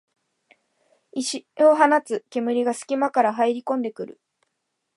[1.11, 4.19] 異臭を放つ煙がすき間から入りこんでくる